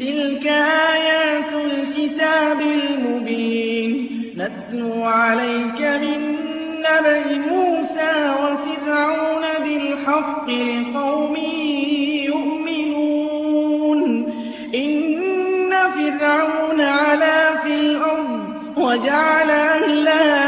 تلك 0.00 0.46
آيات 0.92 1.52
الكتاب 1.70 2.60
المبين. 2.60 3.90
نتلو 4.36 5.02
عليك 5.04 5.80
من 6.02 6.20
نبأ 6.86 7.24
موسى 7.50 8.14
وفرعون 8.42 9.44
بالحق 9.64 10.46
لقوم 10.50 11.36
يؤمنون. 12.30 14.00
إن 14.74 15.70
فرعون 15.94 16.80
علا 16.80 17.56
في 17.62 17.72
الأرض 17.80 18.42
وجعل 18.76 19.50
أهلها 19.50 20.47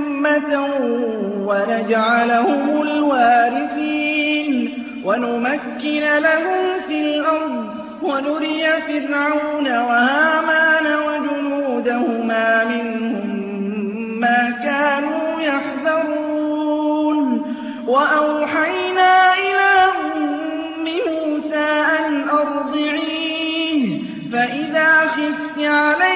ونجعلهم 1.47 2.81
الوارثين 2.81 4.73
ونمكن 5.05 6.17
لهم 6.19 6.79
في 6.87 7.01
الأرض 7.01 7.65
ونري 8.03 8.67
فرعون 8.87 9.67
وهامان 9.67 10.85
وجنودهما 11.07 12.63
منهم 12.63 13.41
ما 14.19 14.53
كانوا 14.63 15.41
يحذرون. 15.41 17.27
وأوحينا 17.87 19.33
إلى 19.33 19.69
أم 19.85 20.01
موسى 20.83 21.69
أن 21.99 22.29
أرضعيه. 22.29 23.99
فإذا 24.33 25.07
خفت 25.07 25.57
عليه 25.59 26.10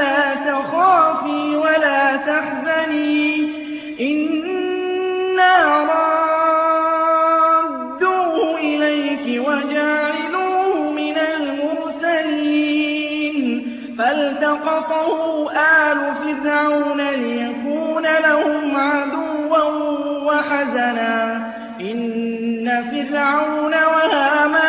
ولا 0.00 0.34
تخافي 0.34 1.56
ولا 1.56 2.16
تحزني. 2.16 3.48
إنا 4.00 5.54
رادوه 8.00 8.58
إليك 8.58 9.26
وجاعلوه 9.48 10.90
من 10.90 11.18
المرسلين. 11.18 12.36
فالتقطه 13.98 15.50
آل 15.52 15.98
فرعون 16.24 17.00
ليكون 17.00 18.02
لهم 18.02 18.76
عدوا 18.76 19.64
وحزنا. 20.24 21.14
إن 21.80 22.84
فرعون 22.90 23.74
وهامان 23.74 24.59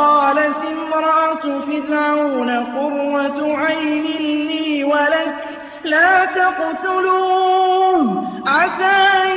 وقالت 0.00 0.56
امرأة 0.66 1.60
فرعون 1.66 2.50
قرة 2.50 3.56
عين 3.56 4.04
لي 4.48 4.84
ولك 4.84 5.34
لا 5.84 6.24
تقتلوه. 6.24 8.24
عسى 8.46 8.96
أن 9.24 9.36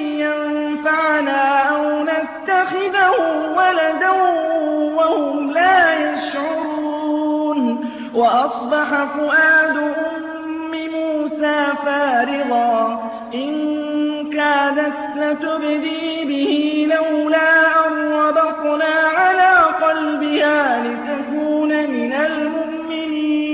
ينفعنا 0.00 1.76
أو 1.76 2.02
نتخذه 2.02 3.12
ولدا 3.56 4.10
وهم 4.94 5.50
لا 5.50 5.94
يشعرون. 5.94 7.90
وأصبح 8.14 9.04
فؤاد 9.04 9.76
أم 9.76 10.72
موسى 10.94 11.66
فارغا. 11.84 13.02
إن 13.34 13.52
كادت 14.32 14.94
لتبدي 15.16 16.24
به 16.24 16.86
لولا 16.94 17.86
أن 17.86 18.12
ربطنا 18.12 18.94
على 19.16 19.57
قلبها 20.38 20.82
لتكون 20.82 21.68
من 21.90 22.12
المؤمنين. 22.12 23.48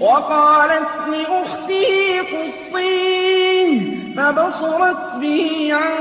وقالت 0.00 0.88
لأخته 1.08 2.20
قصيه 2.20 3.70
فبصرت 4.16 5.14
به 5.20 5.68
عن 5.74 5.94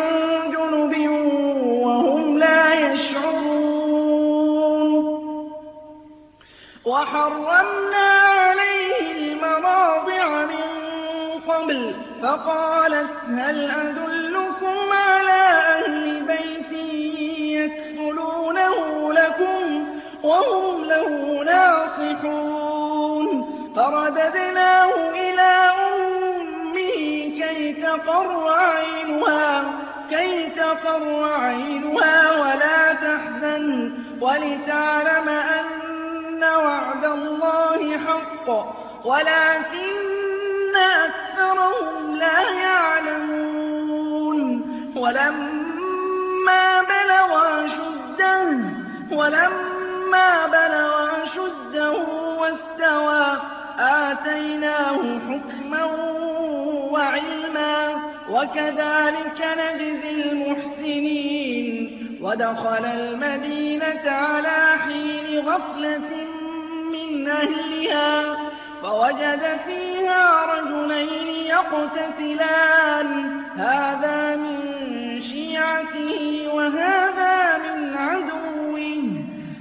جنب 0.51 1.09
وهم 1.83 2.37
لا 2.37 2.73
يشعرون. 2.73 3.35
وحرمنا 6.85 8.07
عليه 8.37 9.11
المراضع 9.17 10.45
من 10.45 10.65
قبل 11.47 11.93
فقالت 12.21 13.09
هل 13.29 13.71
أدلكم 13.71 14.77
على 14.91 15.43
أهل 15.77 16.25
بيت 16.27 16.54
لكم 19.35 19.85
وهم 20.23 20.85
له 20.85 21.43
ناصحون 21.43 23.27
فرددناه 23.75 25.09
إلى 25.09 25.71
أمه 25.87 26.95
كي 27.39 27.73
تقر 27.73 28.49
عينها 28.49 29.63
كي 30.09 30.49
تقر 30.49 31.33
عينها 31.33 32.31
ولا 32.31 32.93
تحزن 32.93 33.91
ولتعلم 34.21 35.29
أن 35.29 36.43
وعد 36.43 37.05
الله 37.05 37.97
حق 37.97 38.49
ولكن 39.05 40.75
أكثرهم 40.75 42.15
لا 42.15 42.41
يعلمون. 42.51 43.55
ولما 44.95 46.81
بلغ 46.81 47.34
ولما 49.15 50.47
بلغ 50.47 51.23
أشده 51.23 51.95
واستوى 52.39 53.37
آتيناه 53.79 55.19
حكما 55.29 55.83
وعلما 56.91 57.95
وكذلك 58.29 59.47
نجزي 59.57 60.21
المحسنين. 60.31 61.75
ودخل 62.21 62.85
المدينة 62.85 64.11
على 64.11 64.77
حين 64.85 65.39
غفلة 65.39 66.09
من 66.91 67.29
أهلها 67.29 68.35
فوجد 68.81 69.57
فيها 69.65 70.45
رجلين 70.45 71.27
يقتتلان 71.45 73.07
هذا 73.57 74.35
من 74.35 74.59
شيعته 75.21 76.47
وهذا 76.53 77.44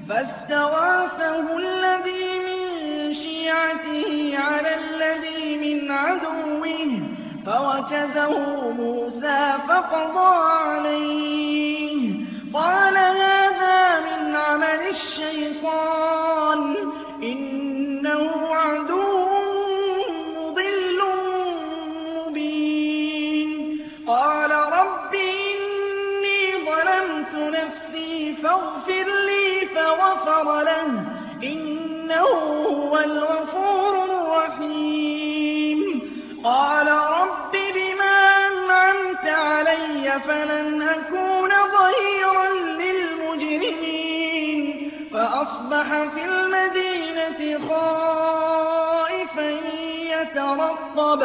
فاستغاثه 0.08 1.56
الذي 1.56 2.38
من 2.38 3.14
شيعته 3.14 4.38
على 4.38 4.74
الذي 4.74 5.56
من 5.56 5.90
عدوه 5.90 6.44
فوكزه 7.46 8.70
موسى 8.70 9.54
فقضى 9.68 10.36
عليه. 10.68 12.12
قال 12.54 12.96
هذا 12.96 14.00
من 14.00 14.36
عمل 14.36 14.80
الشيطان. 14.90 16.23
فغفر 30.24 30.62
له 30.62 30.86
إنه 31.42 32.26
هو 32.66 32.98
الغفور 32.98 34.04
الرحيم. 34.04 35.80
قال 36.44 36.88
رب 36.88 37.52
بما 37.52 38.46
أنعمت 38.46 39.26
علي 39.26 40.20
فلن 40.20 40.82
أكون 40.82 41.50
ظهيرا 41.50 42.48
للمجرمين. 42.54 43.90
فأصبح 45.12 45.86
في 46.14 46.24
المدينة 46.24 47.68
خائفا 47.68 49.50
يترقب. 50.00 51.20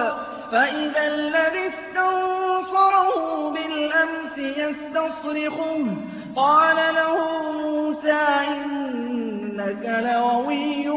فإذا 0.51 1.07
الذي 1.07 1.67
استنصره 1.67 3.49
بالأمس 3.49 4.37
يستصرخه. 4.37 5.85
قال 6.35 6.95
له 6.95 7.15
موسى 7.51 8.27
إنك 9.69 9.85
لغوي 9.85 10.87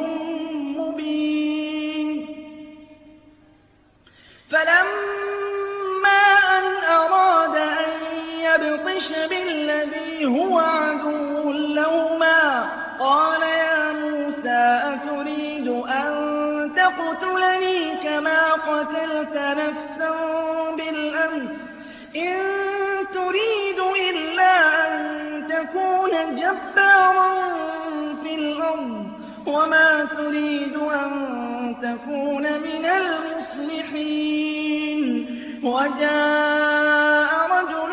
مبين. 0.78 2.26
فلما 4.50 6.22
أن 6.58 6.64
أراد 6.90 7.56
أن 7.56 7.90
يبطش 8.40 9.08
بالذي 9.30 10.24
هو 10.24 10.58
عدو 10.58 11.52
لهما 11.52 12.70
قال 13.00 13.42
يا 13.42 13.92
موسى 13.92 14.80
أتريد 14.94 15.68
أن 15.68 16.12
تقتلني 16.76 17.96
كما 18.04 18.52
قتلت 18.52 19.36
نفسا 19.36 20.10
بالأمس؟ 20.76 21.50
إن 22.16 22.36
تريد 23.14 23.78
إلا 24.10 24.86
أن 24.86 25.48
تكون 25.48 26.36
جبارا 26.36 27.61
وما 29.46 30.04
تريد 30.04 30.76
أن 30.76 31.10
تكون 31.82 32.42
من 32.42 32.84
المصلحين 33.82 35.26
وجاء 35.64 37.30
رجل 37.50 37.92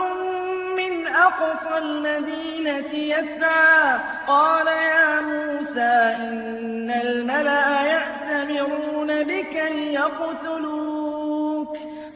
من 0.77 1.07
أقصى 1.07 1.77
المدينة 1.77 2.93
يسعى 2.93 3.99
قال 4.27 4.67
يا 4.67 5.21
موسى 5.21 6.15
إن 6.19 6.91
الملأ 7.03 7.81
يأتمرون 7.81 9.23
بك 9.23 9.63
ليقتلوك 9.71 10.97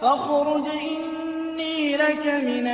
فاخرج 0.01 0.65
إني 0.68 1.97
لك 1.97 2.25
من 2.25 2.68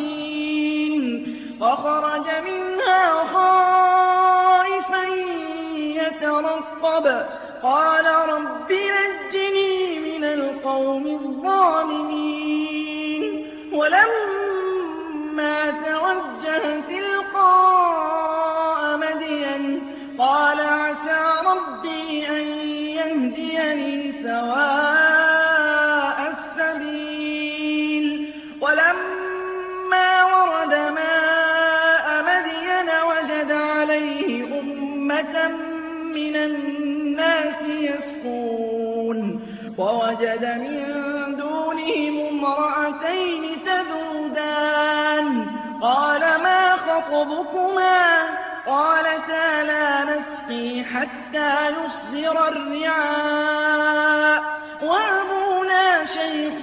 الناصحين 0.00 1.26
فخرج 1.60 2.26
منها 2.44 3.24
خائفا 3.24 3.89
يترقب. 6.22 7.26
قال 7.62 8.06
رب 8.06 8.72
نجني 8.72 9.98
من 10.00 10.24
القوم 10.24 11.06
الظالمين. 11.06 12.40
ما 47.24 47.26
خطبكما 47.26 48.24
قالتا 48.66 49.62
لا 49.62 50.04
نسقي 50.04 50.84
حتى 50.84 51.68
يصدر 51.68 52.48
الرعاء 52.48 54.42
وأبونا 54.82 56.04
شيخ 56.06 56.60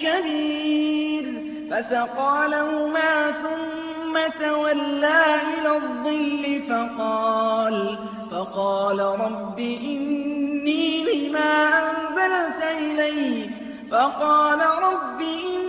كبير 0.00 1.24
فسقى 1.70 2.48
لهما 2.48 3.32
ثم 3.32 4.14
تولى 4.40 5.24
إلى 5.58 5.76
الظل 5.76 6.62
فقال 6.68 7.98
فقال 8.30 8.98
رب 9.00 9.58
إني 9.58 11.04
لما 11.04 11.52
أنزلت 11.90 12.62
إلي 12.62 13.50
فقال 13.90 14.60
رب 14.60 15.20
إني 15.20 15.67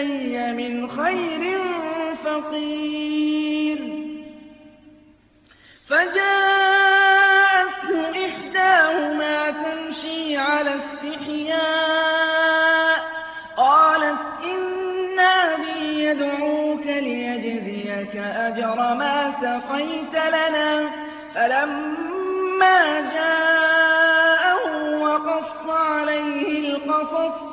إلي 0.00 0.52
من 0.52 0.90
خير 0.90 1.58
فقير. 2.24 3.78
فجاءته 6.70 7.90
إحداهما 8.26 9.50
تمشي 9.50 10.36
على 10.36 10.74
استحياء 10.74 11.60
قالت 13.56 14.20
إن 14.44 15.18
أبي 15.18 16.04
يدعوك 16.04 16.86
ليجزيك 16.86 18.16
أجر 18.16 18.76
ما 18.76 19.32
سقيت 19.40 20.14
لنا 20.14 20.90
فلما 21.34 23.00
جاءه 23.00 24.62
وقص 25.00 25.68
عليه 25.68 26.76
القصص 26.76 27.49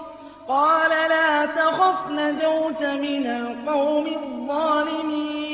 قال 0.47 0.89
لا 0.89 1.45
تخف 1.45 2.09
نجوت 2.11 2.81
من 2.81 3.27
القوم 3.27 4.07
الظالمين. 4.07 5.47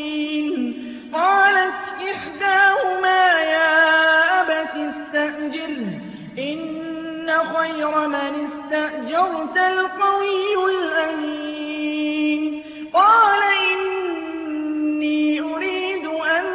قالت 1.13 1.73
إحداهما 2.11 3.39
يا 3.39 4.41
أبت 4.41 4.75
استأجره 4.75 5.99
إن 6.37 7.31
خير 7.55 8.07
من 8.07 8.47
استأجرت 8.47 9.57
القوي 9.57 10.55
الأمين. 10.71 12.63
قال 12.93 13.41
إني 13.73 15.41
أريد 15.41 16.05
أن 16.05 16.45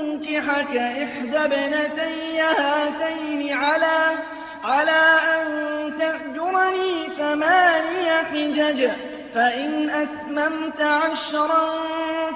أنكحك 0.00 0.76
إحدى 0.76 1.38
ابنتي 1.38 2.40
هاتين 2.40 3.52
على 3.52 4.18
على 4.64 5.18
أن 5.34 5.63
ثماني 7.18 8.10
حجج 8.10 8.90
فإن 9.34 9.90
أتممت 9.90 10.80
عشرا 10.80 11.80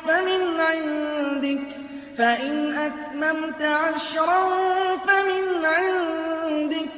فمن 0.07 0.61
عندك 0.61 1.61
فإن 2.19 2.79
أتممت 2.79 3.63
عشرا 3.63 4.49
فمن 5.07 5.65
عندك 5.65 6.89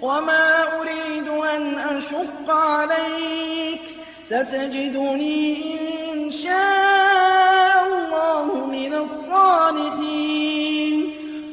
وما 0.00 0.76
أريد 0.80 1.28
أن 1.28 1.78
أشق 1.78 2.50
عليك 2.50 3.80
ستجدني 4.26 5.64
إن 6.12 6.30
شاء 6.30 7.86
الله 7.86 8.66
من 8.66 8.94
الصالحين. 8.94 10.36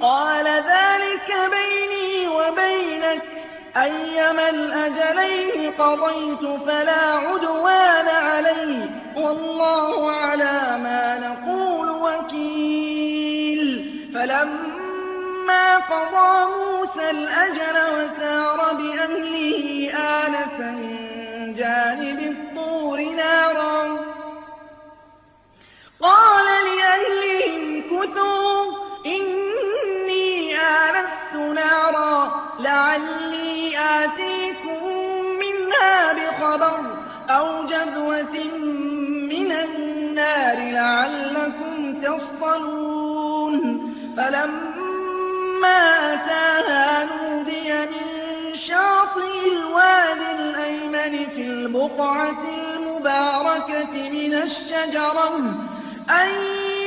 قال 0.01 0.45
ذلك 0.45 1.02
أيما 3.77 4.49
الأجلين 4.49 5.71
قضيت 5.71 6.61
فلا 6.65 7.01
عدوان 7.01 8.07
علي 8.07 8.89
والله 9.15 10.11
على 10.11 10.77
ما 10.83 11.19
نقول 11.19 11.89
وكيل. 11.89 13.63
فلما 14.13 15.77
قضى 15.77 16.53
موسى 16.53 17.09
الأجل 17.09 17.77
وسار 17.93 18.73
بأهله 18.73 19.91
آنس 19.93 20.59
من 20.59 21.53
جانب 21.57 22.19
الطور 22.19 23.01
نارا 23.01 24.02
بخبر 36.57 36.79
أو 37.29 37.65
جذوة 37.65 38.33
من 39.29 39.51
النار 39.51 40.71
لعلكم 40.71 42.01
تصطلون. 42.01 43.53
فلما 44.17 46.13
أتاها 46.13 47.03
نودي 47.03 47.73
من 47.73 48.55
شاطئ 48.67 49.51
الوادي 49.51 50.31
الأيمن 50.39 51.25
في 51.35 51.41
البقعة 51.41 52.43
المباركة 52.77 54.09
من 54.09 54.33
الشجرة 54.33 55.35
أن 56.09 56.29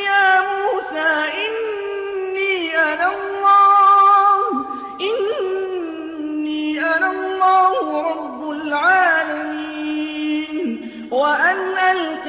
يا 0.07 0.41
موسى 0.41 1.11
إني 1.47 2.79
أنا 2.79 3.26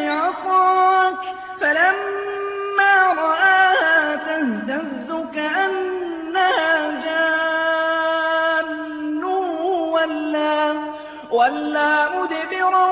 عصاك 0.07 1.19
فلما 1.61 3.13
رآها 3.13 4.15
تهتز 4.15 5.09
كأنها 5.35 6.91
جان 7.05 7.67
ولا 11.31 12.09
مُدْبِرًا 12.19 12.87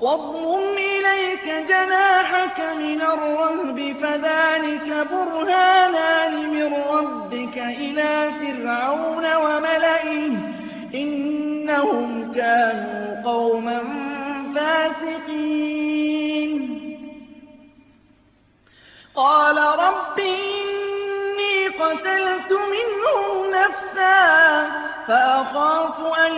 وَاضْمُمْ 0.02 0.78
إِلَيْكَ 0.78 1.46
جَنَاحَكَ 1.72 2.60
مِنَ 2.60 3.02
الرَّهْبِ 3.02 3.78
فَذَانِكَ 4.02 5.08
بُرْهَانَانِ 5.12 6.34
مِن 6.54 6.74
رَّبِّكَ 6.74 7.58
إِلَىٰ 7.58 8.16
فِرْعَوْنَ 8.40 9.26
وَمَلَئِهِ 9.36 10.32
ۚ 10.38 10.42
إِنَّهُمْ 10.96 12.34
كَانُوا 12.34 13.24
قَوْمًا 13.32 13.80
فَاسِقِينَ. 14.56 16.54
قَالَ 19.16 19.58
رَبِّ 19.58 20.18
إِنِّي 20.20 21.56
قَتَلْتُ 21.82 22.52
مِنْهُمْ 22.76 23.30
نَفْسًا 23.60 24.39
فَأَخَافُ 25.10 26.20
أَن 26.28 26.34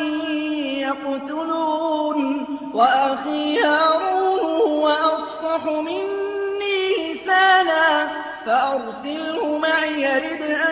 يَقْتُلُونِ 0.80 2.46
وَأَخِي 2.74 3.64
هَارُونُ 3.64 4.40
هُوَ 4.40 4.90
أَفْصَحُ 4.90 5.66
مِنِّي 5.66 7.14
لِسَانًا 7.14 8.08
فَأَرْسِلْهُ 8.46 9.58
مَعِيَ 9.58 10.06
رِدْءًا 10.20 10.72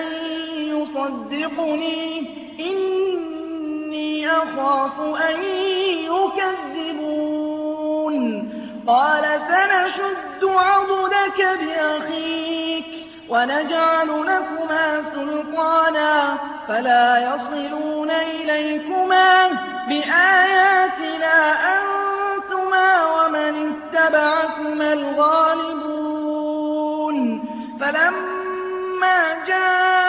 يُصَدِّقُنِي. 0.56 2.20
إِنِّي 2.60 4.28
أَخَافُ 4.28 5.00
أَن 5.00 5.44
يُكَذِّبُونِ. 6.04 7.06
قَالَ 8.88 9.42
سَنَشُدُّ 9.48 10.44
عَضُدَكَ 10.44 11.40
بِأَخِيكَ 11.62 12.86
وَنَجْعَلُ 13.30 14.08
لَكُمَا 14.08 15.04
سُلْطَانًا 15.16 16.38
فَلَا 16.68 17.36
يَصِلُونَ. 17.36 17.89
إِلَيْكُمَا 18.50 19.48
بِآيَاتِنَا 19.88 21.38
أَنتُمَا 21.76 23.06
وَمَنِ 23.06 23.74
اتَّبَعَكُمَا 23.74 24.94
الْغَالِبُونَ. 24.94 26.00
فَلَمَّا 27.80 29.46
جَاءَهُم 29.48 30.09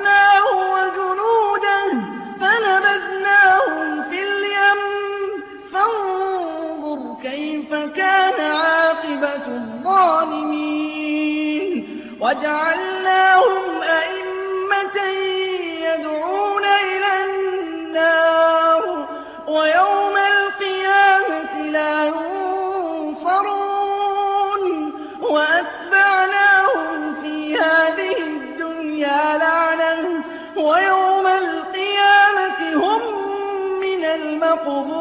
الظَّالِمِينَ. 9.91 11.71
وَجَعَلْنَاهُمْ 12.21 13.63
أَئِمَّةً 13.81 14.97
يَدْعُونَ 15.87 16.65
إِلَى 16.65 17.11
النَّارِ 17.25 18.83
وَيَوْمَ 19.47 20.15
الْقِيَامَةِ 20.17 21.53
لَا 21.77 21.95
يُنصَرُونَ. 22.05 23.41
وَأَتْبَعْنَاهُمْ 25.21 27.15
فِي 27.21 27.35
هَٰذِهِ 27.59 28.17
الدُّنْيَا 28.17 29.23
لَعْنَةً 29.37 30.23
وَيَوْمَ 30.55 31.27
الْقِيَامَةِ 31.27 32.59
هُم 32.83 33.01
مِّنَ 33.79 34.03
الْمَقْبُوحِينَ 34.05 35.00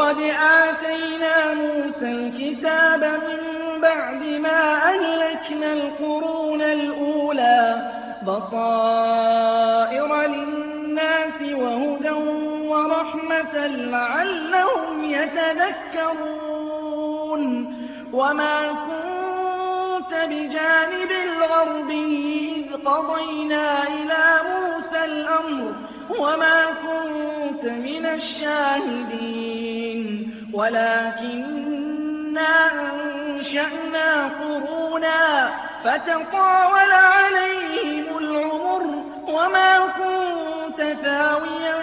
وَلَقَدْ 0.00 0.20
آتَيْنَا 0.64 1.54
مُوسَى 1.54 2.08
الْكِتَابَ 2.12 3.02
مِن 3.04 3.40
بَعْدِ 3.80 4.22
مَا 4.24 4.62
أَهْلَكْنَا 4.92 5.72
الْقُرُونَ 5.72 6.60
الْأُولَىٰ 6.62 7.90
بَصَائِرَ 8.26 10.10
لِلنَّاسِ 10.26 11.38
وَهُدًى 11.42 12.10
وَرَحْمَةً 12.72 13.66
لَّعَلَّهُمْ 13.66 15.04
يَتَذَكَّرُونَ. 15.04 16.22
وَمَا 18.12 18.58
كُنتَ 18.88 20.12
بِجَانِبِ 20.30 21.10
الْغَرْبِيِّ 21.28 22.20
إِذْ 22.56 22.66
قَضَيْنَا 22.88 23.66
إِلَىٰ 23.88 24.28
مُوسَى 24.50 25.00
الْأَمْرَ 25.04 25.72
وَمَا 26.20 26.58
كُنتَ 26.86 27.64
مِنَ 27.64 28.04
الشَّاهِدِينَ. 28.06 29.59
وَلَٰكِنَّا 30.54 32.52
أَنشَأْنَا 32.72 34.28
قُرُونًا 34.28 35.50
فَتَطَاوَلَ 35.84 36.92
عَلَيْهِمُ 36.92 38.18
الْعُمُرُ 38.18 38.82
ۚ 38.82 39.04
وَمَا 39.28 39.78
كُنتَ 40.00 40.80
ثَاوِيًا 41.02 41.76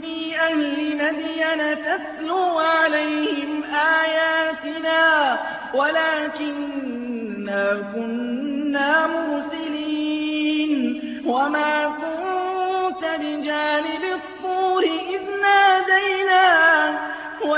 فِي 0.00 0.36
أَهْلِ 0.40 0.96
مَدْيَنَ 1.02 1.60
تَتْلُو 1.86 2.58
عَلَيْهِمْ 2.58 3.64
آيَاتِنَا 3.74 5.04
وَلَٰكِنَّا 5.74 7.64
كُنَّا 7.94 9.06
مُرْسِلِينَ 9.06 10.82
وَمَا 11.26 11.72
كُنتَ 12.02 13.02
بِجَانِبِ 13.20 14.07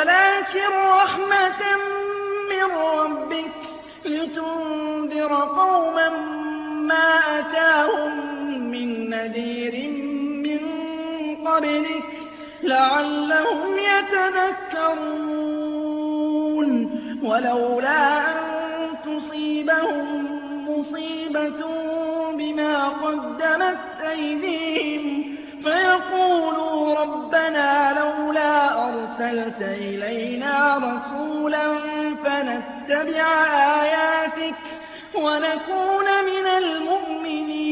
وَلَٰكِن 0.00 0.69
رَّحْمَةً 0.73 1.62
مِّن 2.50 2.64
رَّبِّكَ 2.76 3.54
لِتُنذِرَ 4.04 5.33
قَوْمًا 5.35 6.09
مَّا 6.88 7.09
أَتَاهُم 7.38 8.12
مِّن 8.71 9.11
نَّذِيرٍ 9.11 9.75
مِّن 10.47 10.61
قَبْلِكَ 11.49 12.04
لَعَلَّهُمْ 12.62 13.78
يَتَذَكَّرُونَ. 13.78 15.00
وَلَوْلَا 17.25 18.19
أَن 18.19 18.40
تُصِيبَهُم 19.04 20.07
مُّصِيبَةٌ 20.71 21.61
بِمَا 22.33 22.88
قَدَّمَتْ 22.88 23.78
أَيْدِيهِمْ 24.11 25.39
فَيَقُولُوا 25.64 26.95
رَبَّنَا 26.95 27.93
لَوْلَا 28.00 28.55
أَرْسَلْتَ 28.88 29.61
إِلَيْنَا 29.62 30.76
رَسُولًا 30.76 31.67
فَنَتَّبِعَ 32.25 33.26
آيَاتِكَ 33.83 34.55
وَنَكُونَ 35.14 36.09
مِنَ 36.25 36.47
الْمُؤْمِنِينَ. 36.59 37.71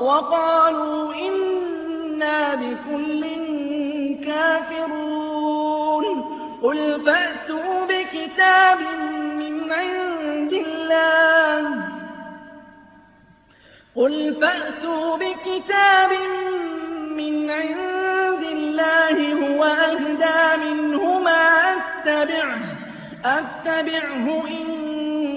وَقَالُوا 0.00 1.14
إِنَّا 1.14 2.54
بِكُلٍّ 2.54 3.24
كَافِرُونَ. 4.24 6.04
قُلْ 6.62 7.00
فَأْتُوا 7.06 7.86
بِكِتَابٍ 7.86 8.78
مِّنْ 9.36 9.72
عِندِ 9.72 10.52
اللَّهِ. 18.42 19.20
هُوَ 19.32 19.64
أَهْدَىٰ 19.64 20.56
مِنْهُمَا 20.56 21.76
أَتَّبِعْهُ 23.24 24.42
إِن 24.48 24.66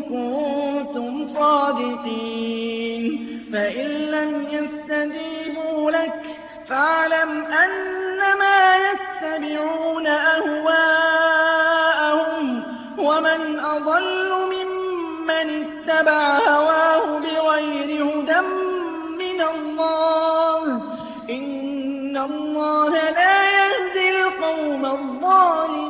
كُنتُمْ 0.01 1.27
صَادِقِينَ. 1.39 3.22
فَإِن 3.53 3.87
لَّمْ 3.87 4.47
يَسْتَجِيبُوا 4.51 5.91
لَكَ 5.91 6.21
فَاعْلَمْ 6.69 7.45
أَنَّمَا 7.45 8.75
يَتَّبِعُونَ 8.77 10.07
أَهْوَاءَهُمْ 10.07 11.23
ۚ 12.61 12.65
وَمَنْ 12.99 13.59
أَضَلُّ 13.59 14.31
مِمَّنِ 14.53 15.65
اتَّبَعَ 15.65 16.37
هَوَاهُ 16.37 17.19
بِغَيْرِ 17.19 18.03
هُدًى 18.05 18.41
مِّنَ 19.23 19.41
اللَّهِ 19.41 20.79
ۚ 20.79 20.81
إِنَّ 21.29 22.17
اللَّهَ 22.17 22.89
لَا 23.09 23.37
يَهْدِي 23.59 24.09
الْقَوْمَ 24.09 24.85
الظَّالِمِينَ 24.85 25.82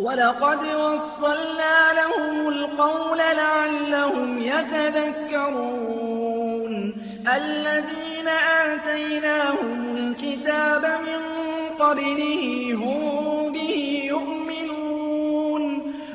وَلَقَدْ 0.00 0.58
وَصَّلْنَا 0.58 1.92
لَهُمُ 1.92 2.48
الْقَوْلَ 2.48 3.18
لَعَلَّهُمْ 3.18 4.42
يَتَذَكَّرُونَ. 4.42 5.54
الَّذِينَ 7.36 8.28
آتَيْنَاهُمُ 8.28 9.96
الْكِتَابَ 9.96 10.82
مِن 10.82 11.20
قَبْلِهِ 11.78 12.74
هُم 12.74 13.52
بِهِ 13.52 14.02
يُؤْمِنُونَ. 14.04 15.62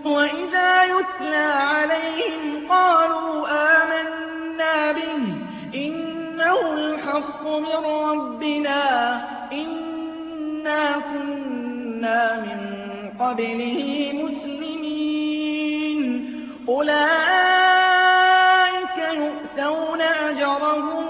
وَإِذَا 0.06 0.84
يُتْلَىٰ 0.84 1.54
عَلَيْهِمْ 1.54 2.68
قَالُوا 2.70 3.48
آمَنَّا 3.50 4.92
بِهِ. 4.92 5.24
إِنَّهُ 5.76 6.74
الْحَقُّ 6.74 7.48
مِن 7.48 7.95
قَبْلِهِ 13.36 14.12
مُسْلِمِينَ. 14.24 16.00
أُولَٰئِكَ 16.70 17.08
يُؤْتَوْنَ 18.98 20.02
أَجْرَهُم 20.02 21.06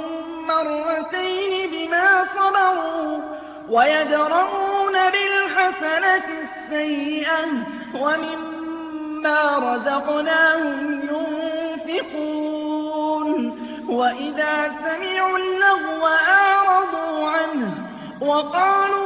مَّرَّتَيْنِ 0.48 1.54
بِمَا 1.74 2.08
صَبَرُوا 2.38 3.12
وَيَدْرَءُونَ 3.70 4.96
بِالْحَسَنَةِ 5.16 6.26
السَّيِّئَةَ 6.42 7.46
وَمِمَّا 8.02 9.42
رَزَقْنَاهُمْ 9.58 10.80
يُنفِقُونَ. 11.12 12.50
وَإِذَا 13.90 14.56
سَمِعُوا 14.86 15.38
اللَّغْوَ 15.38 16.04
أَعْرَضُوا 16.08 17.30
عَنْهُ 17.30 17.72
وَقَالُوا 18.22 19.05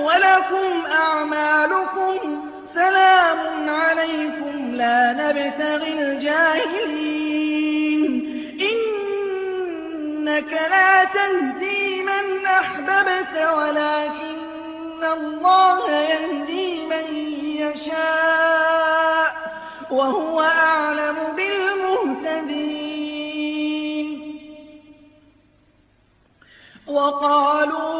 وَلَكُمْ 0.00 0.86
أَعْمَالُكُمْ 0.86 2.50
سَلَامٌ 2.74 3.70
عَلَيْكُمْ 3.70 4.74
لَا 4.74 5.12
نَبْتَغِي 5.12 5.92
الْجَاهِلِينَ. 6.02 7.40
إِنَّكَ 8.70 10.52
لَا 10.52 11.04
تَهْدِي 11.04 12.02
مَنْ 12.02 12.46
أَحْبَبْتَ 12.46 13.34
وَلَٰكِنَّ 13.56 15.02
اللَّهَ 15.04 15.90
يَهْدِي 15.90 16.86
مَن 16.86 17.06
يَشَاءُ 17.64 19.28
ۚ 19.30 19.34
وَهُوَ 19.92 20.40
أَعْلَمُ 20.40 21.16
بِالْمُهْتَدِينَ. 21.36 22.80
وَقَالُوا 26.86 27.99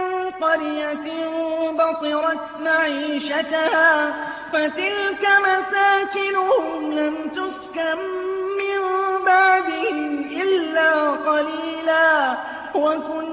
قَرْيَةٍ 0.41 1.07
بَطِرَتْ 1.71 2.45
مَعِيشَتَهَا 2.59 4.13
فَتِلْكَ 4.53 5.23
مَسَاكِنُهُمْ 5.47 6.91
لَمْ 6.93 7.15
تُسْكَن 7.29 7.97
مِّن 8.61 8.79
بَعْدِهِمْ 9.25 10.19
إِلَّا 10.41 11.11
قَلِيلًا 11.11 12.33
ۖ. 12.33 12.37
وَكُنَّا 12.75 13.30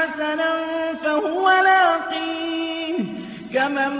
حَسَنًا 0.00 0.52
فَهُوَ 0.94 1.50
لَاقِيهِ. 1.50 2.98
كَمَن 3.54 3.92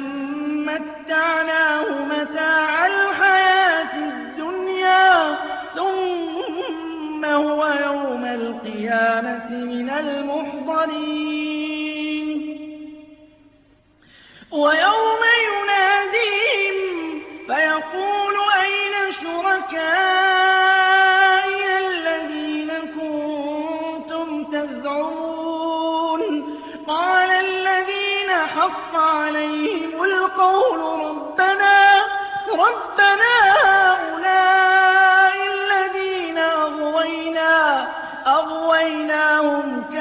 مَّتَّعْنَاهُ 0.64 2.04
مَتَاعَ 2.04 2.86
الْحَيَاةِ 2.86 3.94
الدُّنْيَا 3.94 5.36
ثُمَّ 5.76 7.24
هُوَ 7.24 7.66
يَوْمَ 7.66 8.24
الْقِيَامَةِ 8.24 9.50
مِنَ 9.50 9.90
الْمُحْضَرِينَ. 9.90 11.40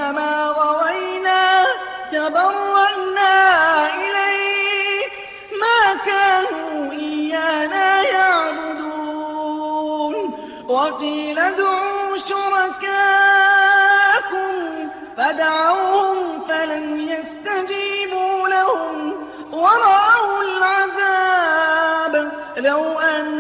كَمَا 0.10 0.36
غَوَيْنَا 0.48 1.66
تَبَرَّأْنَا 2.12 3.34
إِلَيْكَ 3.96 5.14
مَا 5.62 5.82
كَانُوا 6.06 6.92
إِيَّانَا 6.92 8.02
يَعْبُدُونَ. 8.02 8.86
وَقِيلَ 10.68 11.40
ادْعُوا 11.40 12.18
شُرَكَاءَكُمْ 12.30 12.90
فَدَعَوْهُمْ 15.18 16.18
فَلَمْ 16.50 16.86
يَسْتَجِيبُوا 17.14 18.48
لَهُمْ. 18.48 19.28
وَرَأَوُا 19.54 20.42
الْعَذَابَ 20.44 22.14
ۚ 22.32 22.34
لَوْ 22.58 23.00
أَنَّهُمْ 23.00 23.39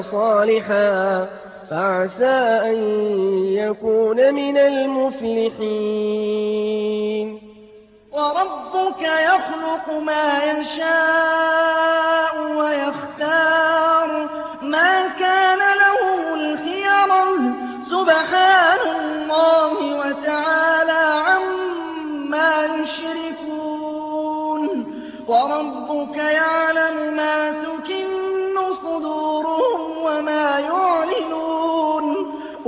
صَالِحًا 0.00 1.26
فَعَسَىٰ 1.70 2.60
أَن 2.64 2.76
يَكُونَ 3.52 4.34
مِنَ 4.34 4.56
الْمُفْلِحِينَ. 4.56 5.66
وَرَبُّكَ 8.12 9.02
يَخْلُقُ 9.02 9.98
مَا 9.98 10.44
يَشَاءُ. 10.44 12.05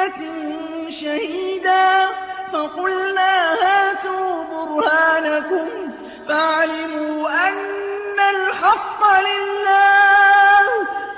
أُمَّةٍ 0.00 0.90
شَهِيدًا 1.00 2.06
فَقُلْنَا 2.52 3.52
هَاتُوا 3.62 4.44
بُرْهَانَكُمْ 4.44 5.66
فَعَلِمُوا 6.28 7.48
أَنَّ 7.48 8.18
الْحَقَّ 8.36 9.00
لِلَّهِ 9.20 10.64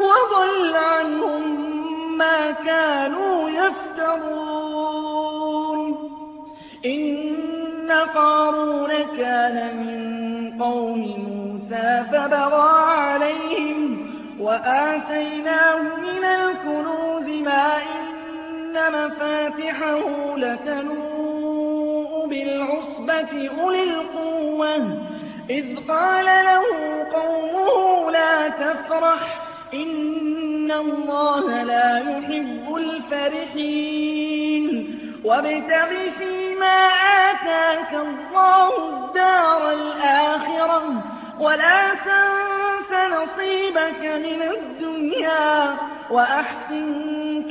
وَضَلَّ 0.01 0.77
عَنْهُم 0.77 1.43
مَّا 2.19 2.51
كَانُوا 2.51 3.51
يَفْتَرُونَ. 3.51 4.59
إِنَّ 6.87 7.91
قَارُونَ 8.15 8.91
كَانَ 9.19 9.57
مِن 9.77 10.03
قَوْمِ 10.63 11.01
مُوسَىٰ 11.29 12.05
فَبَغَىٰ 12.13 12.83
عَلَيْهِمْ 13.01 13.81
وَآتَيْنَاهُ 14.41 15.79
مِنَ 15.83 16.25
الْكُنُوزِ 16.25 17.29
مَا 17.45 17.77
إِنَّ 17.77 18.12
مَفَاتِحَهُ 18.77 20.37
لَتَنُوءُ 20.37 22.27
بِالْعُصْبَةِ 22.29 23.51
أُولِي 23.63 23.83
الْقُوَّةِ. 23.83 24.77
إِذْ 25.51 25.77
قَالَ 25.89 26.25
لَهُ 26.25 26.65
قَوْمُهُ 27.15 28.11
لَا 28.11 28.49
تَفْرَحْ 28.49 29.39
ۖ 29.39 29.75
إِنَّ 29.75 30.73
اللَّهَ 30.73 31.63
لَا 31.63 31.99
يُحِبُّ 31.99 32.77
الْفَرِحِينَ. 32.77 34.65
وَابْتَغِ 35.25 35.89
فِيمَا 36.19 36.89
آتَاكَ 37.31 37.93
اللَّهُ 37.95 38.89
الدَّارَ 38.89 39.73
الْآخِرَةَ 39.73 40.81
ۖ 40.91 40.95
وَلَا 41.41 41.95
تَنسَ 41.95 42.91
نَصِيبَكَ 42.93 44.03
مِنَ 44.05 44.43
الدُّنْيَا 44.43 45.75
ۖ. 45.75 45.92
وَأَحْسِن 46.13 46.87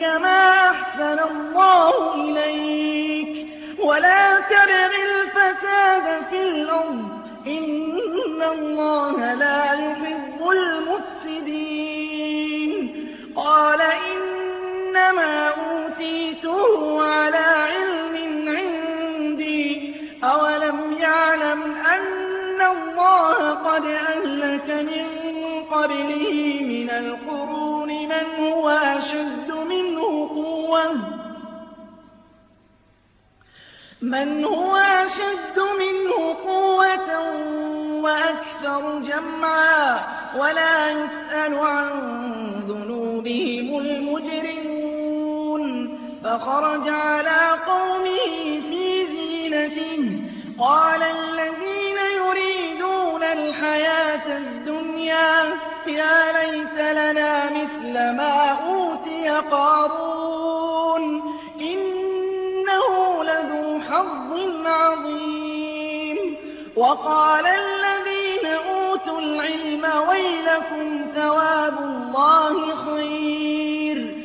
كَمَا 0.02 0.70
أَحْسَنَ 0.72 1.20
اللَّهُ 1.32 2.14
إِلَيْكَ 2.16 3.48
ۖ. 3.48 3.86
وَلَا 3.86 4.40
تَبْغِ 4.40 4.92
الْفَسَادَ 5.12 6.24
فِي 6.30 6.40
الْأَرْضِ 6.50 7.10
ۖ. 7.10 7.48
إِنَّ 7.48 8.42
اللَّهَ 8.42 9.34
لَا 9.34 9.74
يُحِبُّ 9.74 10.40
الْمُفْسِدِينَ. 10.50 11.64
قَالَ 13.36 13.82
إِنَّمَا 13.82 15.34
أُوتِيتُهُ 15.48 17.04
عَلَىٰ 17.04 17.50
عِلْمٍ 17.74 18.16
عِندِي 18.58 19.66
ۚ. 19.78 19.82
أَوَلَمْ 20.24 20.78
يَعْلَمْ 21.02 21.62
أَنَّ 21.96 22.60
اللَّهَ 22.76 23.54
قَدْ 23.54 23.86
أَهْلَكَ 23.86 24.70
مِن 24.70 25.06
قَبْلِهِ 25.72 26.34
مِنَ 26.62 26.90
الْقُرُونِ 26.90 27.71
مَنْ 27.92 28.26
هُوَ 28.40 28.70
أَشَدُّ 28.70 29.52
مِنْهُ 29.52 30.28
قُوَّةً 30.28 30.94
مَنْ 34.02 34.46
هُوَ 34.46 34.76
أَشَدُّ 34.76 35.58
مِنْهُ 35.84 36.34
قُوَّةً 36.34 37.10
وَأَكْثَرُ 38.04 39.00
جَمْعًا 39.00 39.86
وَلَا 40.40 40.90
يُسْأَلُ 40.90 41.54
عَن 41.56 41.88
ذُنُوبِهِمُ 42.68 43.68
الْمُجْرِمُونَ 43.80 45.64
فَخَرَجَ 46.24 46.90
عَلَىٰ 46.90 47.44
قَوْمِهِ 47.72 48.34
فِي 48.70 48.86
زِينَتِهِ 49.14 49.98
ۖ 49.98 50.22
قَالَ 50.60 51.02
الَّذِينَ 51.04 51.98
يُرِيدُونَ 52.22 53.24
الْحَيَاةَ 53.24 54.28
الدُّنْيَا 54.38 55.32
يَا 55.88 56.41
مِثْلَ 57.92 58.16
مَا 58.16 58.52
أُوتِيَ 58.52 59.30
قَارُونُ 59.30 61.22
حظ 63.90 64.40
عظيم. 64.66 66.38
وقال 66.76 67.46
الذين 67.46 68.46
أوتوا 68.46 69.20
العلم 69.20 70.08
ويلكم 70.10 71.12
ثواب 71.16 71.80
الله 71.80 72.76
خير. 72.76 74.22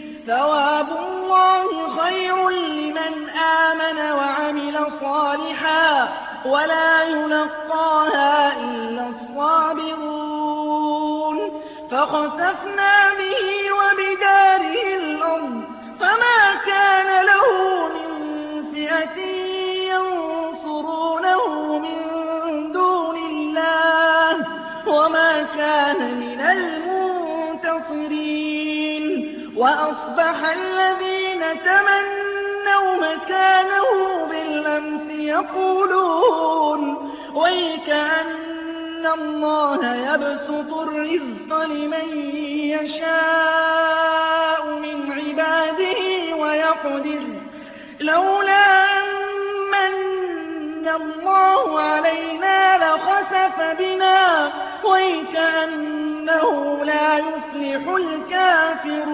لمن 2.48 3.28
آمن 3.38 4.12
وعمل 4.12 4.86
صالحا 5.00 6.08
ولا 6.46 7.02
يلقاها 7.02 8.60
إلا 8.60 9.06
الصابرون. 9.08 10.26
كان 25.56 26.00
من 26.20 26.40
المنتصرين. 26.40 29.06
وأصبح 29.56 30.44
الذين 30.44 31.42
تمنوا 31.64 32.96
مكانه 33.00 33.88
بالأمس 34.30 35.10
يقولون 35.10 36.82
ويكأن 37.34 39.06
الله 39.14 39.94
يبسط 39.94 40.74
الرزق 40.74 41.64
لمن 41.64 42.08
يشاء 42.76 44.62
من 44.82 45.12
عباده 45.12 46.00
ويقدر. 46.36 47.22
لولا 48.00 48.84
أن 48.98 49.04
من 49.72 50.88
الله 50.88 51.80
علينا 51.80 52.58
لخسف 52.78 53.56
بنا 53.78 54.52
ويكأنه 54.90 56.84
لا 56.84 57.18
يفلح 57.18 57.88
الكافرون. 57.88 59.06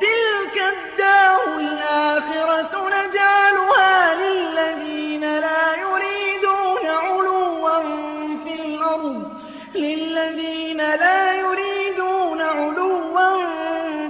تلك 0.00 0.56
الدار 0.74 1.58
الآخرة 1.58 2.88
نجعلها 2.88 4.14
للذين 4.14 5.38
لا 5.38 5.74
يريدون 5.74 6.86
علوا 6.86 7.82
في 8.44 8.54
الأرض. 8.64 9.22
للذين 9.74 10.76
لا 10.76 11.32
يريدون 11.32 12.40
علوا 12.40 13.46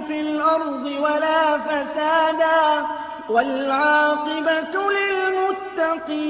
في 0.07 0.19
الأرض 0.21 0.85
ولا 0.85 1.57
فسادا. 1.57 2.85
والعاقبة 3.29 4.91
للمتقين. 4.91 6.27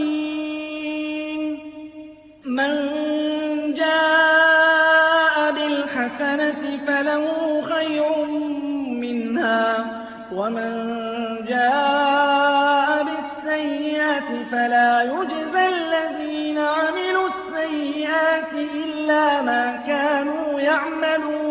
من 2.46 3.17
ومن 10.38 10.72
جاء 11.48 13.04
بالسيئة 13.04 14.30
فلا 14.52 15.02
يجزى 15.04 15.66
الذين 15.68 16.58
عملوا 16.58 17.28
السيئات 17.28 18.54
إلا 18.54 19.42
ما 19.42 19.84
كانوا 19.88 20.60
يعملون 20.60 21.47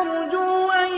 ترجو 0.00 0.70
أن 0.70 0.92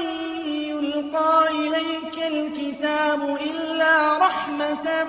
يلقى 0.46 1.48
إليك 1.50 2.16
الكتاب 2.26 3.38
إلا 3.40 4.18
رحمة 4.18 5.04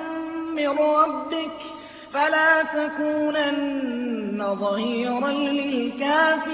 من 0.55 0.69
ربك 0.69 1.57
فلا 2.13 2.63
تكونن 2.63 4.55
ظهيرا 4.55 5.31
للكافرين. 5.31 6.53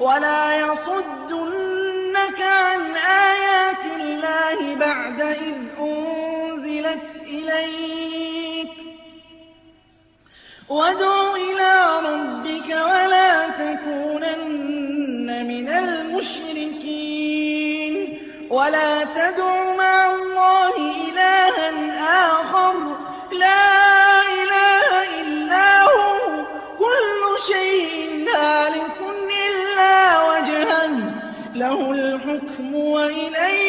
ولا 0.00 0.56
يصدنك 0.56 2.40
عن 2.40 2.96
آيات 2.96 3.84
الله 4.00 4.74
بعد 4.74 5.20
إذ 5.20 5.56
أنزلت 5.80 7.06
إليك. 7.26 8.68
وادع 10.68 11.34
إلى 11.34 12.00
ربك 12.08 12.68
ولا 12.68 13.48
تكونن 13.48 14.85
من 15.66 15.72
المشركين. 15.72 17.36
ولا 18.50 19.04
تدع 19.04 19.74
مع 19.78 20.14
الله 20.14 20.76
إلها 20.76 22.26
آخر. 22.26 22.72
لا 23.32 24.22
إله 24.22 25.02
إلا 25.20 25.82
هو. 25.82 26.18
كل 26.78 27.22
شيء 27.52 28.28
هالك 28.36 28.98
إلا 29.46 30.22
وجهه. 30.22 30.90
له 31.54 31.90
الحكم 31.90 32.74
وإليه 32.74 33.65